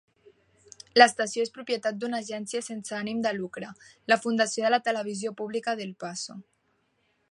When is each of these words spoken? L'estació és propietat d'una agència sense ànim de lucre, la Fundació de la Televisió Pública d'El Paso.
L'estació 0.99 1.43
és 1.47 1.51
propietat 1.57 1.99
d'una 2.03 2.21
agència 2.25 2.63
sense 2.69 2.97
ànim 3.03 3.21
de 3.27 3.35
lucre, 3.37 3.71
la 4.13 4.21
Fundació 4.25 4.67
de 4.69 4.73
la 4.77 4.85
Televisió 4.89 5.39
Pública 5.45 5.79
d'El 5.83 5.95
Paso. 6.07 6.43